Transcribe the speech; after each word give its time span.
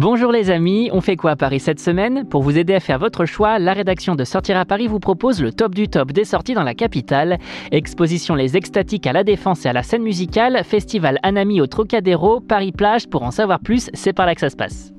Bonjour 0.00 0.30
les 0.30 0.50
amis, 0.50 0.90
on 0.92 1.00
fait 1.00 1.16
quoi 1.16 1.32
à 1.32 1.36
Paris 1.36 1.58
cette 1.58 1.80
semaine? 1.80 2.24
Pour 2.28 2.44
vous 2.44 2.56
aider 2.56 2.72
à 2.72 2.78
faire 2.78 3.00
votre 3.00 3.24
choix, 3.24 3.58
la 3.58 3.72
rédaction 3.72 4.14
de 4.14 4.22
Sortir 4.22 4.56
à 4.56 4.64
Paris 4.64 4.86
vous 4.86 5.00
propose 5.00 5.42
le 5.42 5.50
top 5.52 5.74
du 5.74 5.88
top 5.88 6.12
des 6.12 6.22
sorties 6.22 6.54
dans 6.54 6.62
la 6.62 6.74
capitale. 6.74 7.38
Exposition 7.72 8.36
Les 8.36 8.56
Extatiques 8.56 9.08
à 9.08 9.12
la 9.12 9.24
Défense 9.24 9.66
et 9.66 9.68
à 9.68 9.72
la 9.72 9.82
scène 9.82 10.04
musicale, 10.04 10.62
festival 10.62 11.18
Anami 11.24 11.60
au 11.60 11.66
Trocadéro, 11.66 12.38
Paris 12.38 12.70
Plage. 12.70 13.08
Pour 13.08 13.24
en 13.24 13.32
savoir 13.32 13.58
plus, 13.58 13.90
c'est 13.92 14.12
par 14.12 14.26
là 14.26 14.36
que 14.36 14.40
ça 14.40 14.50
se 14.50 14.56
passe. 14.56 14.92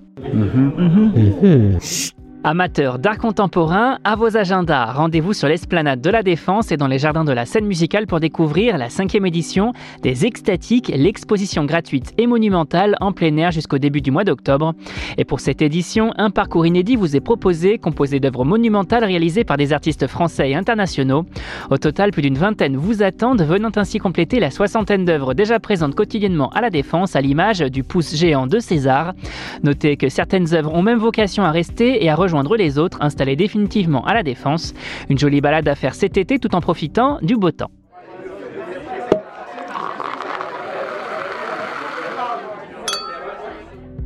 Amateurs 2.46 3.00
d'art 3.00 3.18
contemporain, 3.18 3.98
à 4.06 4.16
vos 4.16 4.38
agendas, 4.38 4.94
rendez-vous 4.94 5.34
sur 5.34 5.50
l'esplanade 5.50 6.00
de 6.00 6.10
la 6.10 6.24
Défense 6.24 6.72
et 6.72 6.78
dans 6.78 6.88
les 6.88 6.98
jardins 6.98 7.26
de 7.26 7.34
la 7.34 7.46
scène 7.46 7.66
musicale 7.66 8.08
pour 8.08 8.22
découvrir 8.22 8.78
la 8.78 8.90
cinquième 8.90 9.26
édition 9.26 9.74
des 10.04 10.26
Extatiques, 10.26 10.90
l'exposition 10.96 11.66
gratuite 11.66 12.14
et 12.18 12.28
monumentale 12.28 12.96
en 13.02 13.12
plein 13.12 13.36
air 13.36 13.52
jusqu'au 13.52 13.78
début 13.78 14.00
du 14.00 14.12
mois 14.12 14.24
d'octobre. 14.24 14.74
Et 15.18 15.26
pour 15.26 15.42
cette 15.42 15.62
édition, 15.62 16.14
un 16.16 16.30
parcours 16.30 16.66
inédit 16.66 16.96
vous 16.96 17.18
est 17.18 17.20
proposé, 17.20 17.78
composé 17.78 18.22
d'œuvres 18.22 18.46
monumentales 18.46 19.04
réalisées 19.04 19.44
par 19.44 19.58
des 19.58 19.74
artistes 19.74 20.08
français 20.08 20.52
et 20.52 20.56
internationaux. 20.56 21.26
Au 21.70 21.78
total, 21.78 22.12
plus 22.12 22.22
d'une 22.22 22.38
vingtaine 22.38 22.78
vous 22.78 23.04
attendent, 23.04 23.42
venant 23.42 23.72
ainsi 23.76 23.98
compléter 23.98 24.40
la 24.40 24.50
soixantaine 24.50 25.04
d'œuvres 25.04 25.34
déjà 25.34 25.60
présentes 25.60 25.94
quotidiennement 25.94 26.52
à 26.52 26.62
la 26.62 26.70
Défense, 26.70 27.18
à 27.18 27.22
l'image 27.22 27.60
du 27.60 27.84
pouce 27.84 28.16
géant 28.16 28.48
de 28.48 28.60
César. 28.60 29.14
Notez 29.62 29.98
que 29.98 30.08
certaines 30.08 30.54
œuvres 30.54 30.74
ont 30.74 30.84
même 30.84 31.00
vocation 31.00 31.44
à 31.44 31.52
rester 31.52 32.02
et 32.02 32.10
à 32.10 32.16
rejoindre 32.16 32.29
rejoindre 32.30 32.56
les 32.56 32.78
autres 32.78 33.02
installés 33.02 33.36
définitivement 33.36 34.06
à 34.06 34.14
la 34.14 34.22
défense. 34.22 34.76
Une 35.10 35.18
jolie 35.18 35.42
balade 35.42 35.68
à 35.68 35.74
faire 35.74 35.96
cet 35.96 36.16
été 36.16 36.38
tout 36.38 36.54
en 36.54 36.62
profitant 36.62 37.18
du 37.24 37.36
beau 37.36 37.50
temps. 37.50 37.72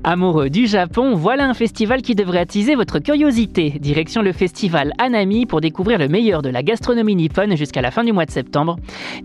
Amoureux 0.06 0.50
du 0.50 0.68
Japon, 0.68 1.16
voilà 1.16 1.48
un 1.48 1.54
festival 1.54 2.02
qui 2.02 2.14
devrait 2.14 2.40
attiser 2.40 2.76
votre 2.76 3.00
curiosité. 3.00 3.70
Direction 3.80 4.22
le 4.22 4.34
festival 4.34 4.92
Anami 4.98 5.46
pour 5.46 5.62
découvrir 5.62 5.98
le 5.98 6.10
meilleur 6.10 6.42
de 6.42 6.50
la 6.50 6.62
gastronomie 6.62 7.16
nippone 7.16 7.56
jusqu'à 7.56 7.82
la 7.82 7.90
fin 7.90 8.04
du 8.04 8.12
mois 8.12 8.26
de 8.26 8.32
septembre. 8.32 8.76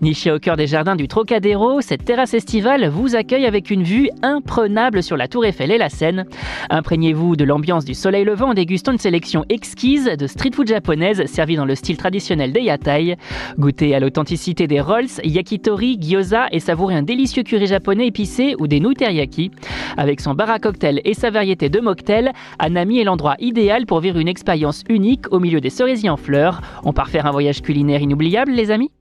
Niché 0.01 0.31
au 0.31 0.39
cœur 0.39 0.55
des 0.55 0.67
jardins 0.67 0.95
du 0.95 1.09
Trocadéro, 1.09 1.81
cette 1.81 2.05
terrasse 2.05 2.33
estivale 2.33 2.87
vous 2.87 3.17
accueille 3.17 3.45
avec 3.45 3.71
une 3.71 3.83
vue 3.83 4.09
imprenable 4.21 5.03
sur 5.03 5.17
la 5.17 5.27
Tour 5.27 5.43
Eiffel 5.43 5.69
et 5.71 5.77
la 5.77 5.89
Seine. 5.89 6.25
Imprégnez-vous 6.69 7.35
de 7.35 7.43
l'ambiance 7.43 7.83
du 7.83 7.93
soleil 7.93 8.23
levant 8.23 8.51
en 8.51 8.53
dégustant 8.53 8.93
une 8.93 8.99
sélection 8.99 9.43
exquise 9.49 10.05
de 10.05 10.27
street 10.27 10.51
food 10.53 10.69
japonaise 10.69 11.25
servie 11.25 11.57
dans 11.57 11.65
le 11.65 11.75
style 11.75 11.97
traditionnel 11.97 12.53
des 12.53 12.61
yatai. 12.61 13.17
Goûtez 13.57 13.95
à 13.95 13.99
l'authenticité 13.99 14.65
des 14.65 14.79
rolls, 14.79 15.07
yakitori, 15.25 15.97
gyoza 15.99 16.47
et 16.53 16.61
savourez 16.61 16.95
un 16.95 17.03
délicieux 17.03 17.43
curry 17.43 17.67
japonais 17.67 18.07
épicé 18.07 18.55
ou 18.59 18.67
des 18.67 18.79
nouilles 18.79 18.95
teriyaki. 18.95 19.51
Avec 19.97 20.21
son 20.21 20.35
barako 20.35 20.68
et 21.03 21.13
sa 21.13 21.29
variété 21.29 21.69
de 21.69 21.79
mocktails, 21.79 22.31
Anami 22.59 22.99
est 22.99 23.03
l'endroit 23.03 23.35
idéal 23.39 23.85
pour 23.85 23.99
vivre 23.99 24.19
une 24.19 24.27
expérience 24.27 24.83
unique 24.89 25.31
au 25.31 25.39
milieu 25.39 25.61
des 25.61 25.69
cerisiers 25.69 26.09
en 26.09 26.17
fleurs. 26.17 26.61
On 26.83 26.93
part 26.93 27.09
faire 27.09 27.25
un 27.25 27.31
voyage 27.31 27.61
culinaire 27.61 28.01
inoubliable, 28.01 28.51
les 28.51 28.71
amis? 28.71 28.91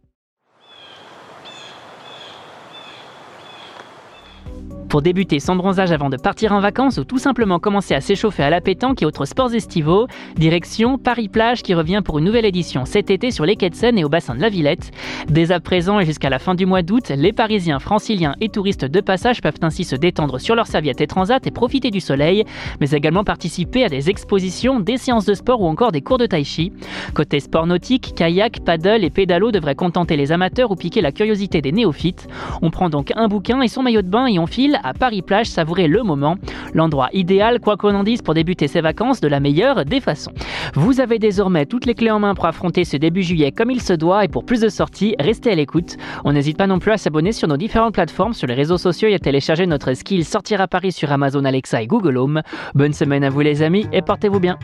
Pour 4.88 5.02
débuter 5.02 5.38
son 5.38 5.54
bronzage 5.54 5.92
avant 5.92 6.08
de 6.08 6.16
partir 6.16 6.52
en 6.52 6.60
vacances 6.60 6.96
ou 6.96 7.04
tout 7.04 7.18
simplement 7.18 7.58
commencer 7.58 7.94
à 7.94 8.00
s'échauffer 8.00 8.42
à 8.42 8.48
la 8.48 8.62
pétanque 8.62 9.02
et 9.02 9.06
autres 9.06 9.26
sports 9.26 9.52
estivaux, 9.52 10.06
direction 10.36 10.96
Paris-Plage 10.96 11.62
qui 11.62 11.74
revient 11.74 12.00
pour 12.02 12.18
une 12.18 12.24
nouvelle 12.24 12.46
édition 12.46 12.86
cet 12.86 13.10
été 13.10 13.30
sur 13.30 13.44
les 13.44 13.56
quais 13.56 13.68
de 13.68 13.74
Seine 13.74 13.98
et 13.98 14.04
au 14.04 14.08
bassin 14.08 14.34
de 14.34 14.40
la 14.40 14.48
Villette. 14.48 14.90
Dès 15.28 15.52
à 15.52 15.60
présent 15.60 16.00
et 16.00 16.06
jusqu'à 16.06 16.30
la 16.30 16.38
fin 16.38 16.54
du 16.54 16.64
mois 16.64 16.80
d'août, 16.80 17.12
les 17.14 17.34
Parisiens, 17.34 17.80
Franciliens 17.80 18.34
et 18.40 18.48
touristes 18.48 18.86
de 18.86 19.00
passage 19.02 19.42
peuvent 19.42 19.60
ainsi 19.60 19.84
se 19.84 19.94
détendre 19.94 20.40
sur 20.40 20.54
leurs 20.54 20.66
serviettes 20.66 21.02
et 21.02 21.06
transat 21.06 21.46
et 21.46 21.50
profiter 21.50 21.90
du 21.90 22.00
soleil, 22.00 22.44
mais 22.80 22.90
également 22.92 23.24
participer 23.24 23.84
à 23.84 23.90
des 23.90 24.08
expositions, 24.08 24.80
des 24.80 24.96
séances 24.96 25.26
de 25.26 25.34
sport 25.34 25.60
ou 25.60 25.66
encore 25.66 25.92
des 25.92 26.00
cours 26.00 26.18
de 26.18 26.26
tai 26.26 26.44
chi. 26.44 26.72
Côté 27.12 27.40
sport 27.40 27.66
nautique, 27.66 28.14
kayak, 28.16 28.60
paddle 28.64 29.04
et 29.04 29.10
pédalo 29.10 29.52
devraient 29.52 29.74
contenter 29.74 30.16
les 30.16 30.32
amateurs 30.32 30.70
ou 30.70 30.76
piquer 30.76 31.02
la 31.02 31.12
curiosité 31.12 31.60
des 31.60 31.72
néophytes. 31.72 32.26
On 32.62 32.70
prend 32.70 32.88
donc 32.88 33.12
un 33.16 33.28
bouquin 33.28 33.60
et 33.60 33.68
son 33.68 33.82
maillot 33.82 34.02
de 34.02 34.08
bain 34.08 34.26
et 34.26 34.38
on 34.38 34.46
à 34.82 34.92
Paris-Plage, 34.92 35.46
savourer 35.46 35.86
le 35.86 36.02
moment. 36.02 36.36
L'endroit 36.74 37.08
idéal, 37.12 37.60
quoi 37.60 37.76
qu'on 37.76 37.94
en 37.94 38.02
dise, 38.02 38.22
pour 38.22 38.34
débuter 38.34 38.66
ses 38.66 38.80
vacances 38.80 39.20
de 39.20 39.28
la 39.28 39.40
meilleure 39.40 39.84
des 39.84 40.00
façons. 40.00 40.32
Vous 40.74 41.00
avez 41.00 41.18
désormais 41.18 41.66
toutes 41.66 41.86
les 41.86 41.94
clés 41.94 42.10
en 42.10 42.18
main 42.18 42.34
pour 42.34 42.46
affronter 42.46 42.84
ce 42.84 42.96
début 42.96 43.22
juillet 43.22 43.52
comme 43.52 43.70
il 43.70 43.80
se 43.80 43.92
doit 43.92 44.24
et 44.24 44.28
pour 44.28 44.44
plus 44.44 44.60
de 44.60 44.68
sorties, 44.68 45.14
restez 45.20 45.52
à 45.52 45.54
l'écoute. 45.54 45.96
On 46.24 46.32
n'hésite 46.32 46.56
pas 46.56 46.66
non 46.66 46.78
plus 46.78 46.92
à 46.92 46.98
s'abonner 46.98 47.32
sur 47.32 47.48
nos 47.48 47.56
différentes 47.56 47.94
plateformes, 47.94 48.34
sur 48.34 48.46
les 48.46 48.54
réseaux 48.54 48.78
sociaux 48.78 49.08
et 49.08 49.14
à 49.14 49.18
télécharger 49.18 49.66
notre 49.66 49.94
skill 49.94 50.24
Sortir 50.24 50.60
à 50.60 50.68
Paris 50.68 50.92
sur 50.92 51.12
Amazon 51.12 51.44
Alexa 51.44 51.82
et 51.82 51.86
Google 51.86 52.16
Home. 52.16 52.42
Bonne 52.74 52.92
semaine 52.92 53.24
à 53.24 53.30
vous 53.30 53.40
les 53.40 53.62
amis 53.62 53.86
et 53.92 54.02
portez-vous 54.02 54.40
bien. 54.40 54.58